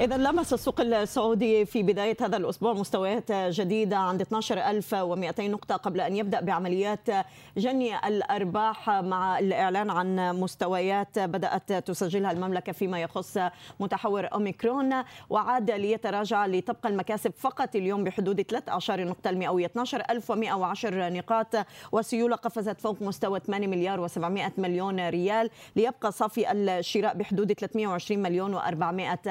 [0.00, 6.16] إذا لمس السوق السعودي في بداية هذا الأسبوع مستويات جديدة عند 12200 نقطة قبل أن
[6.16, 7.08] يبدأ بعمليات
[7.56, 13.38] جني الأرباح مع الإعلان عن مستويات بدأت تسجلها المملكة فيما يخص
[13.80, 14.94] متحور أوميكرون.
[15.30, 21.66] وعاد ليتراجع لتبقى المكاسب فقط اليوم بحدود 13 نقطة المئوية 12110 نقاط.
[21.92, 28.58] وسيولة قفزت فوق مستوى 8 مليار و700 مليون ريال ليبقى صافي الشراء بحدود 320 مليون
[28.60, 29.28] و400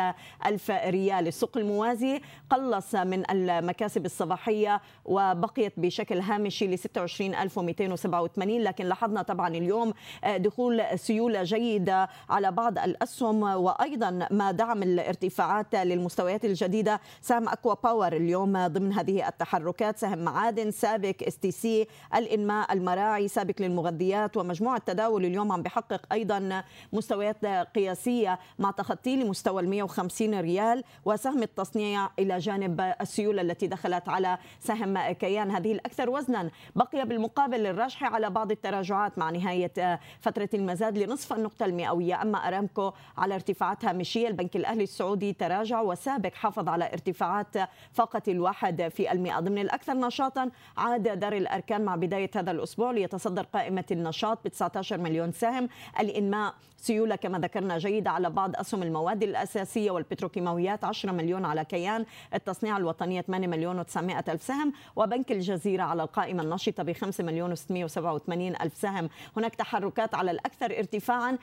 [0.51, 1.27] ألف ريال.
[1.27, 9.93] السوق الموازي قلص من المكاسب الصباحية وبقيت بشكل هامشي ل 26287 لكن لاحظنا طبعا اليوم
[10.37, 17.01] دخول سيولة جيدة على بعض الأسهم وأيضا ما دعم الارتفاعات للمستويات الجديدة.
[17.21, 19.97] سهم أكوا باور اليوم ضمن هذه التحركات.
[19.97, 26.63] سهم معادن سابك STC الإنماء المراعي سابق للمغذيات ومجموعة تداول اليوم عم بحقق أيضا
[26.93, 34.09] مستويات قياسية مع تخطي لمستوى ال 150 ريال وسهم التصنيع إلى جانب السيولة التي دخلت
[34.09, 35.51] على سهم كيان.
[35.51, 41.65] هذه الأكثر وزنا بقي بالمقابل الراجحي على بعض التراجعات مع نهاية فترة المزاد لنصف النقطة
[41.65, 42.21] المئوية.
[42.21, 47.55] أما أرامكو على ارتفاعات هامشية البنك الأهلي السعودي تراجع وسابق حافظ على ارتفاعات
[47.91, 49.39] فاقت الواحد في المئة.
[49.39, 54.97] ضمن الأكثر نشاطا عاد دار الأركان مع بداية هذا الأسبوع ليتصدر قائمة النشاط ب 19
[54.97, 55.69] مليون سهم.
[55.99, 59.91] الإنماء سيولة كما ذكرنا جيدة على بعض أسهم المواد الأساسية
[60.31, 66.03] والبتروكيماويات 10 مليون على كيان التصنيع الوطنية 8 مليون و900 ألف سهم وبنك الجزيرة على
[66.03, 69.09] القائمة النشطة ب 5 مليون و687 ألف سهم.
[69.37, 71.37] هناك تحركات على الأكثر ارتفاعا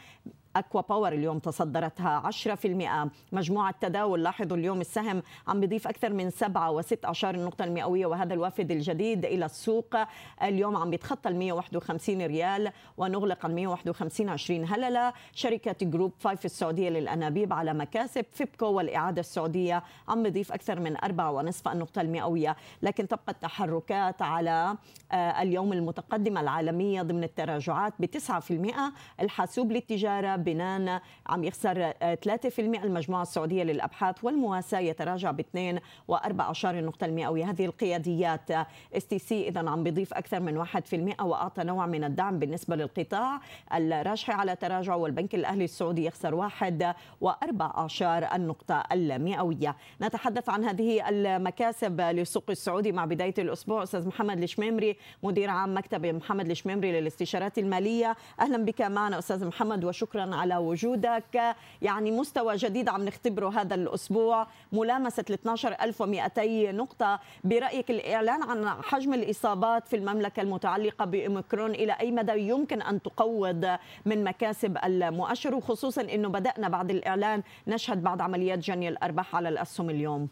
[0.57, 2.19] اكوا باور اليوم تصدرتها.
[2.19, 8.07] 10% مجموعة تداول لاحظوا اليوم السهم عم بيضيف أكثر من 7 و6 اشار النقطه المئوية
[8.07, 9.97] وهذا الوافد الجديد إلى السوق.
[10.43, 15.13] اليوم عم بيتخطى ال 151 ريال ونغلق عن 151 20 هللة.
[15.33, 18.25] شركة جروب 5 السعودية للأنابيب على مكاسب.
[18.33, 22.57] فيبكو والإعادة السعودية عم بيضيف أكثر من 4.5 النقطة المئوية.
[22.83, 24.77] لكن تبقى التحركات على
[25.13, 33.63] اليوم المتقدمة العالمية ضمن التراجعات ب 9% الحاسوب للتجارة بنان عم يخسر 3% المجموعة السعودية
[33.63, 35.79] للأبحاث والمواساة يتراجع ب 2
[36.13, 38.51] و4 أعشار النقطة المئوية هذه القياديات.
[38.96, 43.41] STC إذا عم بيضيف أكثر من 1% وأعطى نوع من الدعم بالنسبة للقطاع.
[43.75, 46.95] الراجحي على تراجع والبنك الأهلي السعودي يخسر 1
[47.25, 53.83] و4 أعشار النقطة المئوية نتحدث عن هذه المكاسب للسوق السعودي مع بداية الأسبوع.
[53.83, 58.17] أستاذ محمد الشميمري مدير عام مكتب محمد الشميمري للاستشارات المالية.
[58.41, 61.55] أهلا بك معنا أستاذ محمد وشكرا على وجودك.
[61.83, 64.46] يعني مستوى جديد عم نختبره هذا الأسبوع.
[64.72, 67.20] ملامسة ال 12200 نقطة.
[67.44, 73.78] برأيك الإعلان عن حجم الإصابات في المملكة المتعلقة بأوميكرون إلى أي مدى يمكن أن تقوض
[74.06, 77.42] من مكاسب المؤشر؟ وخصوصا أنه بدأنا بعد الإعلان.
[77.66, 80.28] نشهد بعض عمليات جني الأرباح على الأسهم اليوم.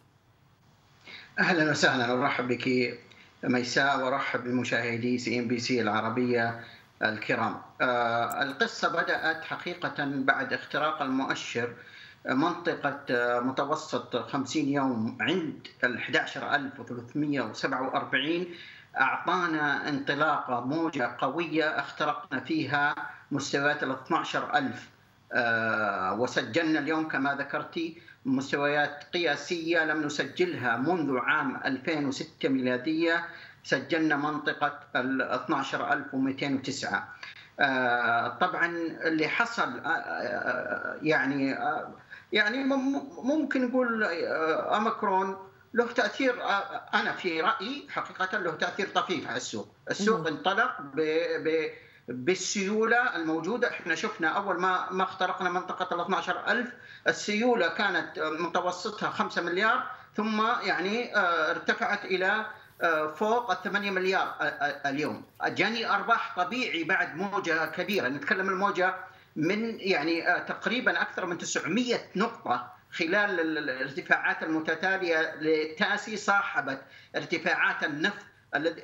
[1.38, 2.12] أهلا وسهلا.
[2.12, 2.98] أرحب بك
[3.44, 6.60] ميساء وأرحب بمشاهدي CNBC العربية.
[7.02, 7.56] الكرام.
[7.80, 11.72] آه القصة بدأت حقيقة بعد اختراق المؤشر
[12.28, 13.00] منطقة
[13.40, 18.46] متوسط 50 يوم عند ال 11347
[19.00, 22.94] أعطانا انطلاقة موجة قوية اخترقنا فيها
[23.30, 24.88] مستويات ال 12000
[25.32, 33.24] آه وسجلنا اليوم كما ذكرتي مستويات قياسية لم نسجلها منذ عام 2006 ميلادية.
[33.66, 37.09] سجلنا منطقة ال 12209
[38.41, 38.66] طبعا
[39.03, 39.81] اللي حصل
[41.03, 41.59] يعني
[42.32, 42.65] يعني
[43.22, 45.37] ممكن نقول أوميكرون
[45.75, 46.43] له تأثير
[46.94, 51.00] أنا في رأيي حقيقه له تأثير طفيف على السوق، السوق انطلق ب
[51.44, 51.71] ب
[52.09, 53.71] بالسيولة الموجودة.
[53.71, 56.69] إحنا شفنا أول ما ما اخترقنا منطقة ال 12000
[57.09, 62.47] السيولة كانت متوسطها 5 مليار ثم يعني ارتفعت إلى
[63.16, 64.34] فوق ال 8 مليار
[64.87, 65.25] اليوم.
[65.47, 68.09] جاني أرباح طبيعي بعد موجة كبيرة.
[68.09, 68.94] نتكلم الموجة
[69.37, 76.82] من يعني تقريبا أكثر من 900 نقطة خلال الارتفاعات المتتالية لتأسي صاحبت
[77.17, 78.26] ارتفاعات النفط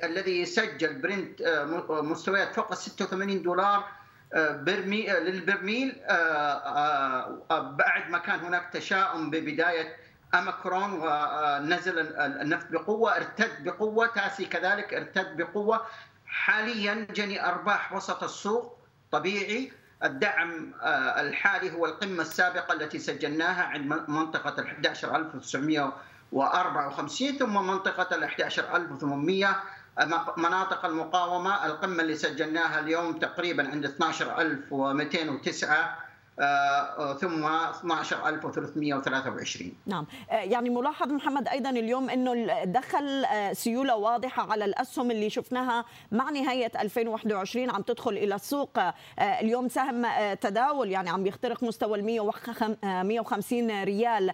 [0.03, 1.41] الذي سجل برنت
[1.89, 3.83] مستويات فوق ال 86 دولار
[4.35, 5.95] برمي للبرميل
[7.49, 9.95] بعد ما كان هناك تشاؤم ببداية
[10.35, 15.81] اماكرون ونزل النفط بقوة ارتد بقوة تاسي كذلك ارتد بقوة.
[16.25, 18.77] حاليا جني أرباح وسط السوق
[19.11, 19.71] طبيعي.
[20.03, 20.73] الدعم
[21.17, 29.55] الحالي هو القمة السابقة التي سجلناها عند منطقة ال 11954 ثم منطقة ال 11800
[30.37, 31.65] مناطق المقاومة.
[31.65, 35.97] القمة اللي سجلناها اليوم تقريبا عند 12209 آه،
[37.21, 40.05] ثم 12323 نعم.
[40.29, 45.85] آه، يعني ملاحظ محمد أيضا اليوم إنه دخل آه، سيولة واضحة على الأسهم اللي شفناها
[46.11, 48.79] مع نهاية 2021 عم تدخل إلى السوق.
[49.19, 52.05] اليوم سهم تداول يعني عم يخترق مستوى ال
[52.83, 54.31] 150 ريال.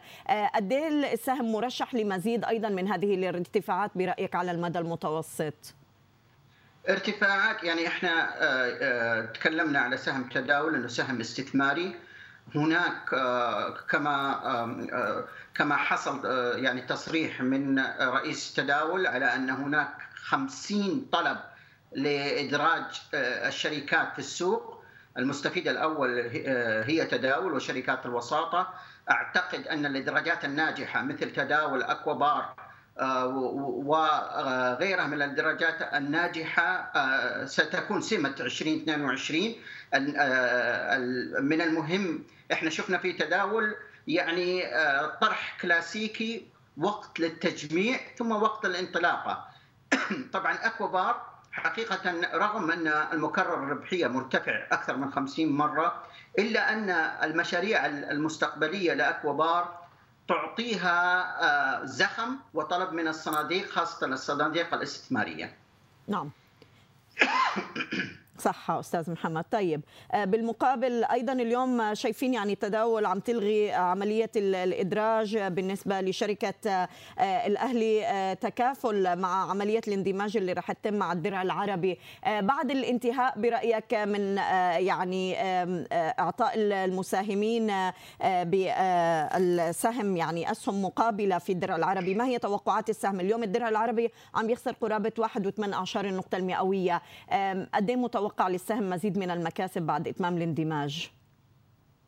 [0.55, 5.78] قد إيه السهم مرشح لمزيد أيضا من هذه الارتفاعات برأيك على المدى المتوسط؟
[6.89, 11.95] ارتفاعات يعني إحنا آه، آه، تكلمنا على سهم تداول انه سهم استثماري.
[12.55, 15.19] هناك آه، كما
[15.55, 16.25] كما حصل
[16.57, 21.37] يعني تصريح من رئيس التداول على أن هناك 50 طلب
[21.91, 24.79] لإدراج الشركات في السوق.
[25.17, 26.19] المستفيد الأول
[26.85, 28.73] هي تداول وشركات الوساطة.
[29.11, 32.68] أعتقد أن الإدراجات الناجحة مثل تداول اكوابار آه،
[33.85, 39.55] وغيرها من الدرجات الناجحة آه، ستكون سمة 2022
[39.93, 40.97] آه،
[41.41, 43.75] من المهم إحنا شفنا في تداول
[44.07, 44.63] يعني
[45.21, 46.47] طرح كلاسيكي
[46.77, 49.45] وقت للتجميع ثم وقت الانطلاقة.
[50.33, 56.03] طبعا أكوبار حقيقة رغم أن المكرر الربحية مرتفع أكثر من 50 مرة
[56.39, 56.89] إلا أن
[57.23, 59.78] المشاريع المستقبلية لأكوبار
[60.29, 65.57] تعطيها آه، زخم وطلب من الصناديق خاصة الصناديق الاستثمارية.
[66.07, 66.29] نعم.
[68.39, 69.45] صح أستاذ محمد.
[69.51, 69.81] طيب
[70.11, 76.87] آه، بالمقابل أيضا اليوم شايفين يعني تداول عم تلغي عملية الإدراج بالنسبة لشركة آه،
[77.47, 81.99] الأهلي آه، تكافل مع عملية الاندماج اللي رح تتم مع الدرع العربي.
[82.25, 84.37] بعد الانتهاء برأيك من
[84.77, 85.35] يعني
[85.93, 87.71] إعطاء المساهمين
[88.43, 94.49] بالسهم يعني أسهم مقابلة في الدرع العربي ما هي توقعات السهم؟ اليوم الدرع العربي عم
[94.49, 97.01] يخسر قرابة 1.8 النقطه المئوية.
[97.73, 97.95] قد إيه
[98.29, 101.11] تتوقع للسهم مزيد من المكاسب بعد إتمام الاندماج؟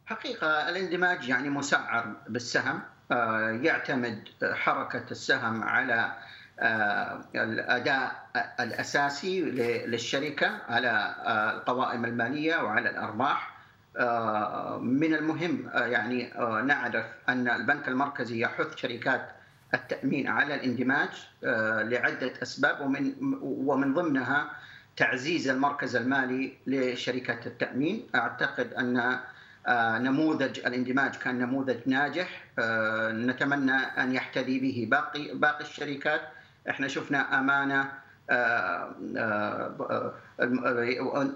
[0.05, 2.81] حقيقة الاندماج يعني مسعر بالسهم
[3.11, 6.11] آه، يعتمد حركة السهم على
[6.59, 8.27] آه، الأداء
[8.59, 9.41] الأساسي
[9.87, 13.51] للشركة على آه، القوائم المالية وعلى الأرباح
[14.79, 16.33] من المهم يعني
[16.65, 19.29] نعرف أن البنك المركزي يحث شركات
[19.73, 21.09] التأمين على الاندماج
[21.91, 24.51] لعدة أسباب ومن ومن ضمنها
[24.97, 28.07] تعزيز المركز المالي لشركة التأمين.
[28.15, 29.19] أعتقد أن
[29.67, 32.43] آه، نموذج الاندماج كان نموذج ناجح.
[32.59, 36.21] آه، نتمنى أن يحتذي به باقي باقي الشركات.
[36.69, 37.91] إحنا شفنا أمانة
[38.29, 38.95] آه،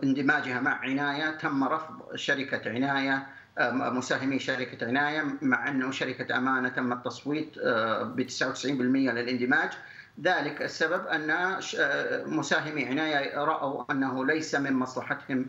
[0.03, 1.31] اندماجها مع عناية.
[1.31, 3.27] تم رفض شركة عناية
[3.71, 7.59] مساهمي شركة عناية مع أنه شركة أمانة تم التصويت
[8.03, 9.71] ب 99% للاندماج.
[10.21, 11.59] ذلك السبب أن
[12.25, 15.45] مساهمي عناية رأوا أنه ليس من مصلحتهم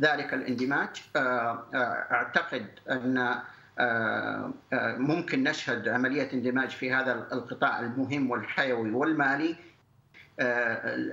[0.00, 0.88] ذلك الاندماج.
[1.16, 3.40] آه، آه، أعتقد أن
[3.78, 4.52] آه،
[4.98, 9.56] ممكن نشهد عملية اندماج في هذا القطاع المهم والحيوي والمالي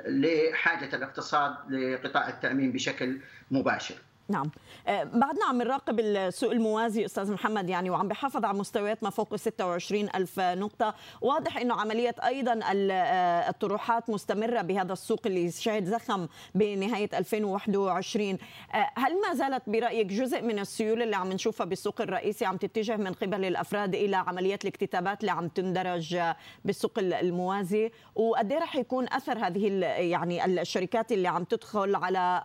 [0.08, 3.20] لحاجة الاقتصاد لقطاع التأمين بشكل
[3.52, 3.96] مباشر.
[4.30, 4.52] نعم.
[4.88, 9.36] آه، بعدنا عم نراقب السوق الموازي أستاذ محمد يعني وعم بحافظ على مستويات ما فوق
[9.36, 10.94] 26 ألف نقطة.
[11.22, 18.38] واضح إنه عملية أيضا آه، الطروحات مستمرة بهذا السوق اللي شهد زخم بنهاية 2021
[18.74, 22.98] آه، هل ما زالت برأيك جزء من السيولة اللي عم نشوفها بالسوق الرئيسي عم تتجه
[22.98, 26.20] من قبل الأفراد إلى عمليات الاكتتابات اللي عم تندرج
[26.66, 32.44] بالسوق الموازي؟ وقد إيه رح يكون أثر هذه يعني الشركات اللي عم تدخل على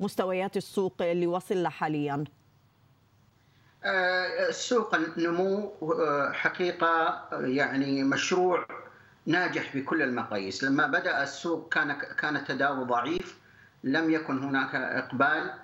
[0.00, 2.24] مستويات السوق اللي وصل له حاليا؟
[3.84, 8.66] آه، سوق النمو آه، حقيقة يعني مشروع
[9.26, 13.38] ناجح بكل المقاييس، لما بدأ السوق كان كان التداول ضعيف
[13.84, 15.54] لم يكن هناك إقبال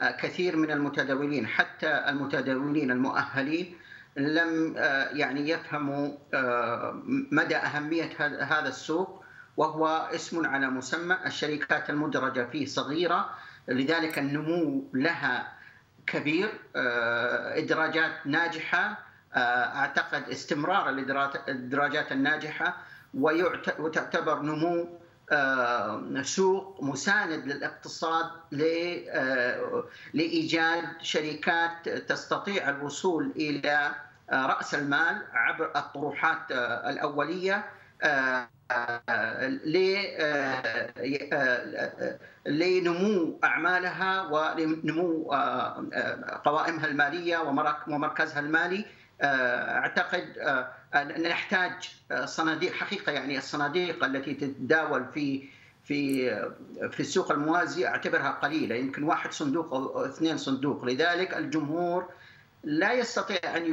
[0.00, 3.76] آه، كثير من المتداولين حتى المتداولين المؤهلين
[4.16, 4.74] لم
[5.12, 6.08] يعني يفهموا
[7.32, 8.10] مدى أهمية
[8.42, 9.24] هذا السوق
[9.56, 13.30] وهو اسم على مسمى الشركات المدرجة فيه صغيرة
[13.68, 15.52] لذلك النمو لها
[16.06, 19.38] كبير آه، إدراجات ناجحة آه،
[19.76, 22.76] أعتقد استمرار الإدراجات الناجحة
[23.78, 24.98] وتعتبر نمو
[25.32, 28.26] آه، سوق مساند للاقتصاد
[30.14, 33.94] لإيجاد شركات تستطيع الوصول إلى
[34.32, 36.52] رأس المال عبر الطروحات
[36.86, 37.64] الأولية
[42.46, 45.30] لنمو أعمالها ولنمو
[46.44, 47.38] قوائمها المالية
[47.88, 48.84] ومركزها المالي.
[49.22, 50.38] أعتقد
[50.94, 51.72] أن نحتاج
[52.24, 53.12] صناديق حقيقة.
[53.12, 55.48] يعني الصناديق التي تتداول في
[55.84, 56.30] في
[56.90, 60.84] في السوق الموازي أعتبرها قليلة يمكن واحد صندوق أو اثنين صندوق.
[60.84, 62.08] لذلك الجمهور
[62.64, 63.72] لا يستطيع أن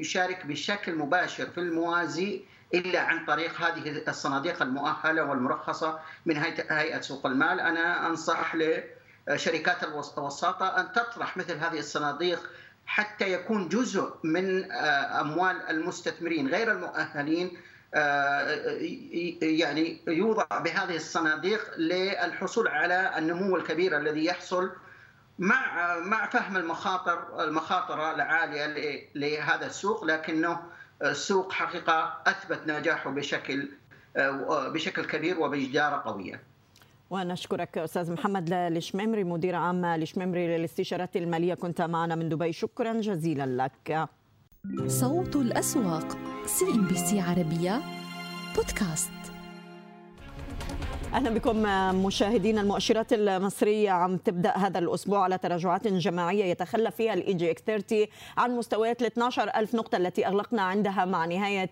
[0.00, 2.40] يشارك بشكل مباشر في الموازي
[2.74, 6.36] إلا عن طريق هذه الصناديق المؤهلة والمرخصة من
[6.70, 7.60] هيئه سوق المال.
[7.60, 12.50] أنا أنصح لشركات الوساطة أن تطرح مثل هذه الصناديق
[12.86, 17.58] حتى يكون جزء من أموال المستثمرين غير المؤهلين
[19.42, 24.70] يعني يوضع بهذه الصناديق للحصول على النمو الكبير الذي يحصل
[25.38, 30.04] مع مع فهم المخاطر المخاطر العالية لهذا السوق.
[30.04, 30.71] لكنه
[31.02, 33.68] السوق حقيقة أثبت نجاحه بشكل
[34.48, 36.40] بشكل كبير وبجداره قوية.
[37.10, 43.46] ونشكرك أستاذ محمد الشميمري مدير عام الشميمري للاستشارات المالية كنت معنا من دبي شكرا جزيلا
[43.46, 44.08] لك.
[44.86, 47.80] صوت الأسواق CNBC عربية
[48.56, 49.12] بودكاست
[51.14, 51.62] أهلا بكم
[52.04, 53.90] مشاهدينا المؤشرات المصرية.
[53.90, 58.06] عم تبدأ هذا الأسبوع على تراجعات جماعية يتخلى فيها ال EGX 30
[58.38, 61.70] عن مستويات ال 12000 نقطة التي أغلقنا عندها مع نهاية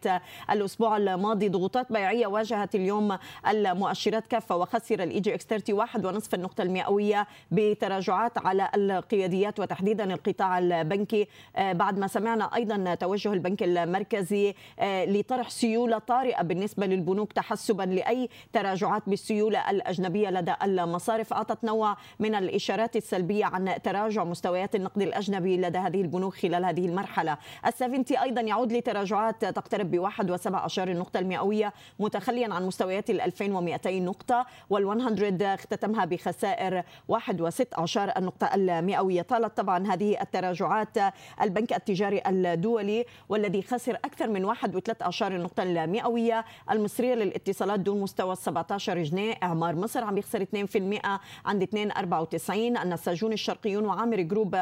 [0.50, 1.48] الأسبوع الماضي.
[1.48, 3.18] ضغوطات بيعية واجهت اليوم
[3.48, 10.58] المؤشرات كافة وخسر ال EGX 30 واحد ونصف النقطة المئوية بتراجعات على القياديات وتحديدا القطاع
[10.58, 11.26] البنكي.
[11.58, 19.02] بعد ما سمعنا أيضا توجه البنك المركزي لطرح سيولة طارئة بالنسبة للبنوك تحسبا لأي تراجعات
[19.06, 21.32] بالسيولة السيولة الأجنبية لدى المصارف.
[21.32, 26.86] أعطت نوع من الإشارات السلبية عن تراجع مستويات النقد الأجنبي لدى هذه البنوك خلال هذه
[26.86, 27.38] المرحلة.
[27.66, 29.98] السافنتي أيضا يعود لتراجعات تقترب
[30.30, 37.74] وسبع أشار النقطة المئوية متخليا عن مستويات ال 2200 نقطة وال100 اختتمها بخسائر واحد وست
[37.74, 39.22] أشار النقطة المئوية.
[39.22, 40.98] طالت طبعا هذه التراجعات
[41.42, 46.44] البنك التجاري الدولي والذي خسر أكثر من واحد وثلاث أشار النقطة المئوية.
[46.70, 53.84] المصرية للاتصالات دون مستوى 17 جنيه إعمار مصر عم يخسر 2% عند 2.94 النساجون الشرقيون
[53.84, 54.56] وعامر جروب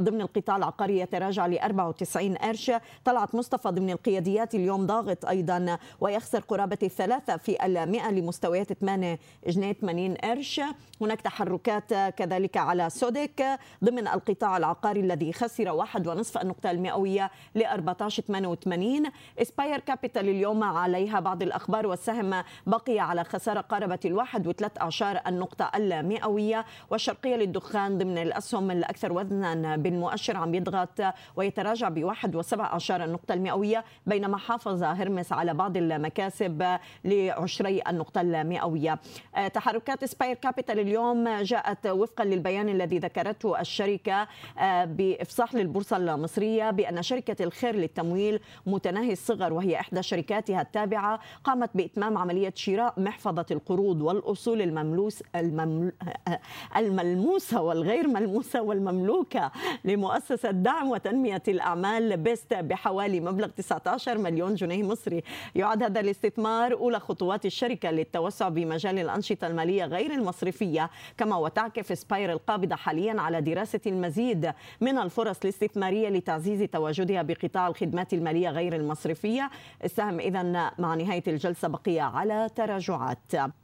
[0.00, 2.70] ضمن القطاع العقاري يتراجع ل 94 قرش.
[3.04, 9.72] طلعت مصطفى ضمن القياديات اليوم ضاغط أيضا ويخسر قرابة الثلاثة في المئة لمستويات 8 جنيه
[9.72, 10.60] 80 قرش.
[11.00, 17.62] هناك تحركات كذلك على سوديك ضمن القطاع العقاري الذي خسر واحد ونصف النقطة المئوية ل
[17.62, 19.10] 14.88
[19.42, 25.70] Aspire Capital اليوم عليها بعض الأخبار والسهم بقي على خسارة قاربت الواحد وثلاث أعشار النقطة
[25.76, 31.00] المئوية والشرقية للدخان ضمن الأسهم الأكثر وزنا بالمؤشر عم يضغط
[31.36, 38.98] ويتراجع بواحد وسبع أعشار النقطة المئوية بينما حافظ هرمس على بعض المكاسب لعشري النقطة المئوية.
[39.54, 44.28] تحركات سباير كابيتال اليوم جاءت وفقا للبيان الذي ذكرته الشركة
[44.84, 52.18] بإفصاح للبورصة المصرية بأن شركة الخير للتمويل متناهي الصغر وهي إحدى شركاتها التابعة قامت بإتمام
[52.18, 55.92] عملية شراء محفظة القروض والأصول المملوس الممل...
[56.76, 59.52] الملموسة والغير ملموسة والمملوكة
[59.84, 65.22] لمؤسسة دعم وتنمية الأعمال بيست بحوالي مبلغ 19 مليون جنيه مصري.
[65.54, 72.32] يعد هذا الاستثمار أولى خطوات الشركة للتوسع بمجال الأنشطة المالية غير المصرفية كما وتعكف سباير
[72.32, 79.50] القابضة حاليا على دراسة المزيد من الفرص الاستثمارية لتعزيز تواجدها بقطاع الخدمات المالية غير المصرفية.
[79.84, 80.42] السهم إذا
[80.78, 83.61] مع نهاية الجلسة بقي على تراجعات.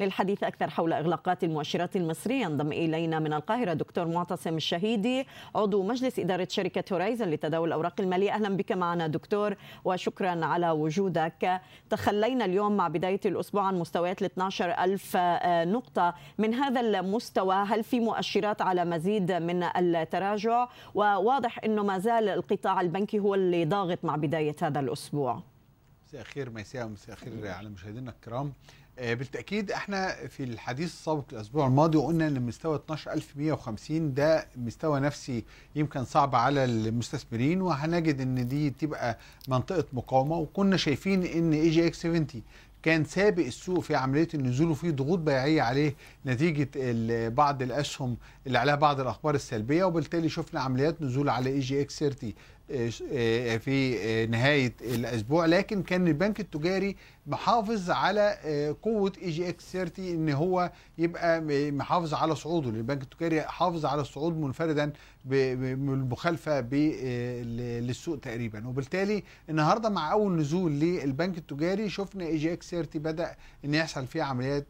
[0.00, 2.46] للحديث أكثر حول إغلاقات المؤشرات المصرية.
[2.46, 8.32] انضم إلينا من القاهرة دكتور معتصم الشهيدي عضو مجلس إدارة شركة هورايزن لتداول الأوراق المالية.
[8.32, 11.60] أهلا بك معنا دكتور وشكرا على وجودك.
[11.90, 16.14] تخلينا اليوم مع بداية الأسبوع عن مستويات ال 12 ألف نقطة.
[16.38, 22.80] من هذا المستوى هل في مؤشرات على مزيد من التراجع؟ وواضح أنه ما زال القطاع
[22.80, 25.42] البنكي هو اللي ضاغط مع بداية هذا الأسبوع.
[26.08, 28.52] مساء الخير ميساء ومساء الخير على مشاهدينا الكرام.
[28.98, 35.44] بالتأكيد إحنا في الحديث السابق الأسبوع الماضي قلنا إن مستوى 12150 ده مستوى نفسي
[35.76, 39.18] يمكن صعب على المستثمرين وهنجد إن دي تبقى
[39.48, 40.36] منطقة مقاومة.
[40.36, 42.26] وكنا شايفين إن EGX 70
[42.82, 45.94] كان سابق السوق في عملية النزول وفي ضغوط بيعية عليه
[46.26, 46.68] نتيجة
[47.28, 52.32] بعض الأسهم اللي عليها بعض الأخبار السلبية وبالتالي شفنا عمليات نزول على EGX 30
[53.58, 55.46] في نهاية الأسبوع.
[55.46, 58.38] لكن كان البنك التجاري محافظ على
[58.82, 61.40] قوة EGX 30 إن هو يبقى
[61.70, 62.70] محافظ على صعوده.
[62.70, 64.92] البنك التجاري حافظ على الصعود منفردا
[65.24, 68.68] بالمخالفة للسوق تقريبا.
[68.68, 74.66] وبالتالي النهارده مع أول نزول للبنك التجاري شفنا EGX 30 بدأ إن يحصل فيه عمليات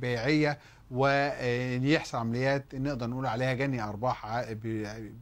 [0.00, 0.58] بيعية
[0.90, 4.50] ويحصل عمليات نقدر نقول عليها جني أرباح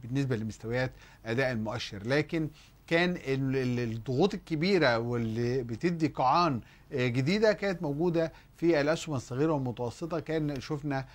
[0.03, 0.91] بالنسبة لمستويات
[1.25, 2.07] أداء المؤشر.
[2.07, 2.49] لكن
[2.87, 6.61] كان الضغوط الكبيرة واللي بتدي قاعان
[6.93, 10.19] جديدة كانت موجودة في الأسهم الصغيرة والمتوسطة.
[10.19, 11.05] كان شفنا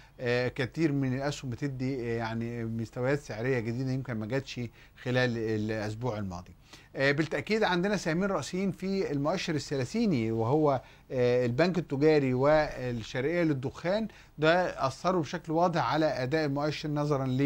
[0.54, 4.60] كثير من الأسهم بتدي يعني مستويات سعرية جديدة يمكن ما جاتش
[5.02, 6.52] خلال الأسبوع الماضي.
[6.94, 14.08] بالتأكيد عندنا سهمين رئيسيين في المؤشر الثلاثيني وهو البنك التجاري والشرقية للدخان.
[14.38, 17.38] ده أثروا بشكل واضح على أداء المؤشر نظرا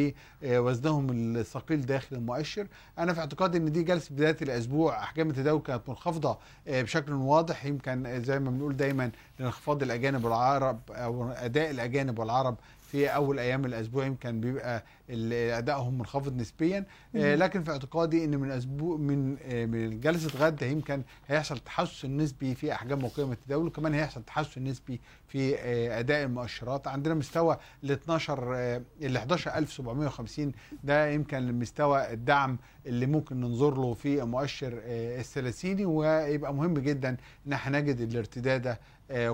[0.43, 2.67] لوزنهم الثقيل داخل المؤشر.
[2.99, 7.65] أنا في اعتقادي إن دي جلسة بداية الأسبوع أحجام التداول كانت منخفضة بشكل واضح.
[7.65, 12.57] يمكن زي ما بنقول دايما لانخفاض الأجانب والعرب أو أداء الأجانب والعرب
[12.93, 14.07] في أول أيام الأسبوع.
[14.07, 16.85] يمكن بيبقى أدائهم منخفض نسبيا.
[17.15, 19.37] لكن في اعتقادي إن من أسبوع من
[19.71, 25.01] من جلسة غد يمكن هيحصل تحسن نسبي في أحجام وقيم التداول وكمان هيحصل تحسن نسبي
[25.29, 25.57] في
[25.99, 26.87] أداء المؤشرات.
[26.89, 28.55] عندنا مستوى ال 12
[29.03, 30.53] ال 11750
[30.85, 35.87] ده يمكن مستوى الدعم اللي ممكن ننظر له في مؤشر الثلاثيني.
[35.87, 38.77] ويبقى مهم جدا إن إحنا نجد الارتداد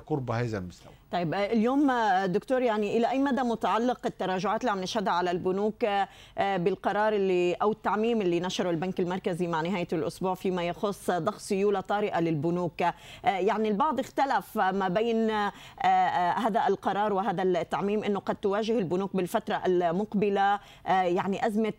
[0.06, 0.92] قرب هذا المستوى.
[1.12, 1.92] طيب اليوم
[2.26, 5.63] دكتور يعني إلى أي مدى متعلق التراجعات اللي عم نشهدها على البنوك؟
[6.38, 11.80] بالقرار اللي أو التعميم اللي نشره البنك المركزي مع نهاية الأسبوع فيما يخص ضخ سيولة
[11.80, 12.80] طارئة للبنوك.
[13.24, 15.30] يعني البعض اختلف ما بين
[16.36, 21.72] هذا القرار وهذا التعميم إنه قد تواجه البنوك بالفترة المقبلة يعني أزمة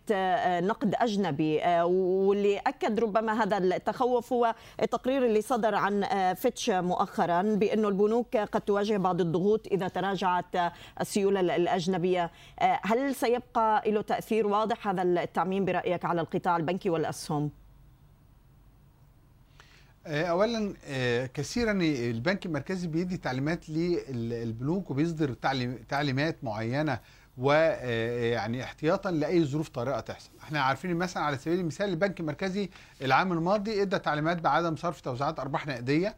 [0.60, 1.60] نقد أجنبي.
[1.82, 8.60] واللي أكد ربما هذا التخوف هو التقرير اللي صدر عن فيتش مؤخرا بإنه البنوك قد
[8.60, 12.30] تواجه بعض الضغوط إذا تراجعت السيولة الأجنبية.
[12.82, 17.50] هل سيبقى له تأثير واضح هذا التعميم برأيك على القطاع البنكي والأسهم؟
[20.06, 20.74] اولا
[21.34, 25.32] كثيرا البنك المركزي بيدي تعليمات للبنوك وبيصدر
[25.88, 26.98] تعليمات معينة
[27.38, 30.30] ويعني احتياطا لأي ظروف طارئة تحصل.
[30.42, 32.70] إحنا عارفين مثلا على سبيل المثال البنك المركزي
[33.02, 36.14] العام الماضي إدى تعليمات بعدم صرف توزيعات أرباح نقدية.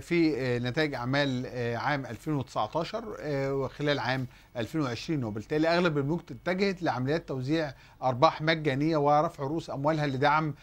[0.00, 1.46] في نتائج أعمال
[1.76, 3.04] عام 2019
[3.52, 7.72] وخلال عام 2020 وبالتالي أغلب البنوك اتجهت لعمليات توزيع
[8.02, 10.54] أرباح مجانية ورفع رؤوس أموالها لدعم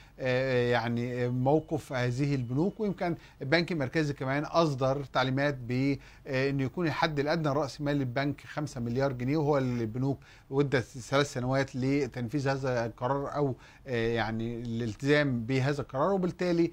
[0.72, 7.82] يعني موقف هذه البنوك ويمكن البنك المركزي كمان أصدر تعليمات بان يكون الحد الأدنى راس
[7.82, 10.20] مال البنك 5 مليار جنيه وهو البنوك
[10.50, 16.12] ودت ثلاث سنوات لتنفيذ هذا القرار أو يعني الالتزام بهذا القرار.
[16.14, 16.72] وبالتالي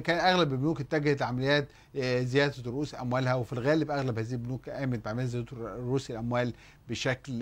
[0.00, 5.26] كان أغلب البنوك اتجهت لعمليات زيادة رؤوس أموالها وفي الغالب أغلب هذه البنوك قامت بعمليه
[5.26, 6.54] زيادة رؤوس الأموال
[6.88, 7.38] بشكل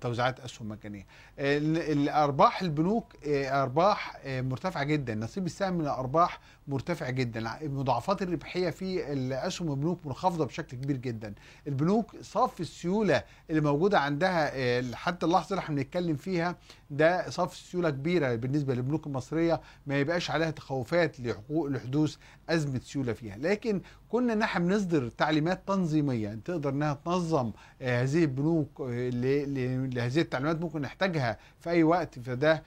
[0.00, 1.06] توزيعات أسهم مجانية.
[1.38, 9.70] الأرباح البنوك أرباح مرتفعة جدا، نصيب السهم من الأرباح مرتفع جدا، مضاعفات الربحية في الاسهم
[9.70, 11.34] البنوك منخفضة بشكل كبير جدا.
[11.66, 16.56] البنوك صافي السيولة اللي موجودة عندها حتى اللحظة اللي إحنا بنتكلم فيها
[16.90, 21.16] ده صافي السيولة كبيرة بالنسبة للبنوك المصرية ما يبقاش عليها تخوفات
[21.50, 22.16] لحدوث
[22.48, 23.80] أزمة سيولة فيها، لكن
[24.14, 31.38] كنا ان إحنا بنصدر تعليمات تنظيمية تقدر إنها تنظم هذه البنوك لهذه التعليمات ممكن نحتاجها
[31.60, 32.62] في أي وقت فده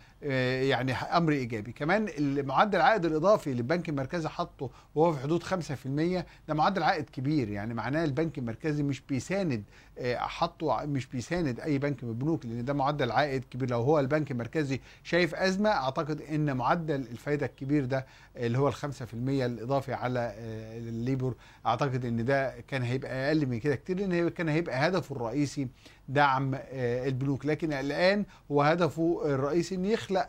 [0.61, 1.71] يعني أمر إيجابي.
[1.71, 2.05] كمان
[2.45, 5.47] معدل العائد الإضافي اللي البنك المركزي حاطه وهو في حدود 5%
[6.47, 7.49] ده معدل عائد كبير.
[7.49, 9.63] يعني معناه البنك المركزي مش بيساند
[10.15, 13.69] حطه مش بيساند أي بنك من البنوك لأن ده معدل عائد كبير.
[13.69, 18.05] لو هو البنك المركزي شايف أزمة أعتقد إن معدل الفائده الكبير ده
[18.35, 18.83] اللي هو ال 5%
[19.13, 20.33] الإضافي على
[20.77, 21.33] الليبور
[21.65, 25.67] أعتقد إن ده كان هيبقى أقل من كده كتير لأن كان هيبقى هدفه الرئيسي
[26.09, 30.27] دعم البنوك لكن الآن هو هدفه الرئيسي إن يخلق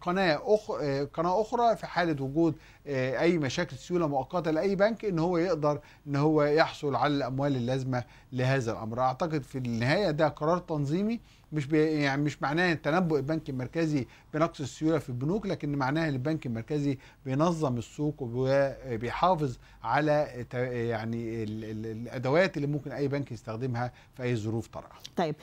[0.00, 0.72] قناة أخ...
[1.14, 2.54] قناة أخرى في حالة وجود
[2.86, 8.04] أي مشاكل سيولة مؤقتة لأي بنك إن هو يقدر إن هو يحصل على الأموال اللازمة
[8.32, 11.20] لهذا الأمر أعتقد في النهاية ده قرار تنظيمي
[11.52, 16.14] مش بي يعني مش معناه تنبؤ البنك المركزي بنقص السيولة في البنوك لكن معناه ان
[16.14, 24.36] البنك المركزي بينظم السوق وبيحافظ على يعني الأدوات اللي ممكن أي بنك يستخدمها في أي
[24.36, 24.97] ظروف طارئة.
[25.16, 25.34] طيب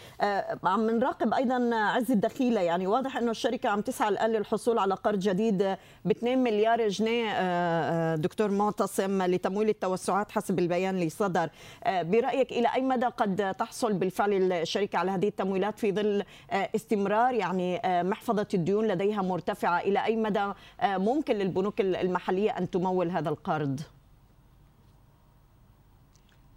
[0.64, 2.62] عم نراقب أيضا عز الدخيلة.
[2.62, 8.16] يعني واضح إنه الشركة عم تسعى الآن للحصول على قرض جديد ب 2 مليار جنيه
[8.16, 11.50] دكتور معتصم لتمويل التوسعات حسب البيان اللي صدر
[11.86, 17.82] برأيك إلى أي مدى قد تحصل بالفعل الشركة على هذه التمويلات في ظل استمرار يعني
[17.86, 20.52] محفظة الديون لديها مرتفعة؟ إلى أي مدى
[20.84, 23.82] ممكن للبنوك المحلية أن تمول هذا القرض؟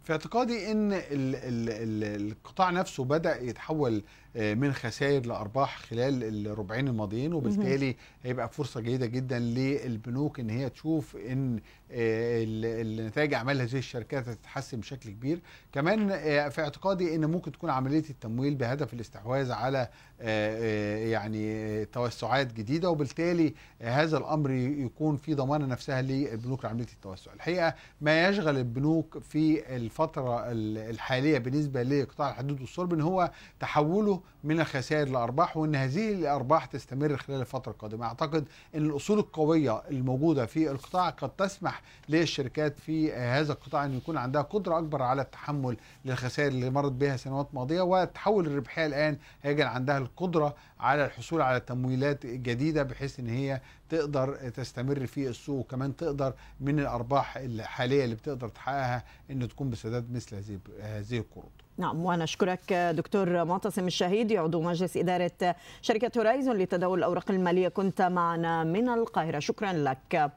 [0.08, 4.02] في اعتقادي إن ال ال ال القطاع نفسه بدأ يتحول
[4.36, 10.70] آه، من خسائر لأرباح خلال الربعين الماضيين وبالتالي هيبقى فرصة جيدة جدا للبنوك إن هي
[10.70, 11.56] تشوف إن
[11.92, 15.38] آه، ال- النتائج اعمال هذه الشركات هتتحسن بشكل كبير.
[15.72, 19.88] كمان آه، في اعتقادي إن ممكن تكون عملية التمويل بهدف الاستحواذ على
[20.20, 27.32] يعني آه، توسعات جديدة وبالتالي آه، هذا الأمر يكون في ضمانة نفسها للبنوك لعملية التوسع.
[27.32, 34.20] الحقيقة ما يشغل البنوك في الفترة ال- الحالية بالنسبة لقطاع الحدود والصلب إن هو تحوله
[34.44, 38.06] من الخسائر لأرباح وإن هذه الأرباح تستمر خلال الفترة القادمة.
[38.06, 44.16] أعتقد إن الأصول القوية الموجودة في القطاع قد تسمح للشركات في هذا القطاع إن يكون
[44.16, 49.66] عندها قدرة أكبر على التحمل للخسائر اللي مرت بها سنوات ماضية وتحول الربحية الآن هيجعل
[49.66, 55.58] عندها القدرة على الحصول على تمويلات جديدة بحيث إن هي تقدر تستمر في السوق.
[55.58, 61.50] وكمان تقدر من الأرباح الحالية اللي بتقدر تحققها إن تكون بسداد مثل هذه هذه القروض.
[61.78, 67.68] نعم وأنا أشكرك دكتور معتصم الشهيدي عضو مجلس إدارة شركة هورايزون لتداول الأوراق المالية.
[67.68, 69.38] كنت معنا من القاهرة.
[69.38, 70.32] شكرا لك.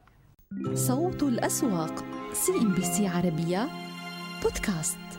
[0.74, 2.04] صوت الأسواق
[2.34, 3.70] CNBC عربية
[4.44, 5.11] بودكاست.